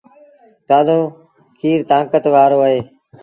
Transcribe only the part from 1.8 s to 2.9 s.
تآݩڪت وآرو اهي۔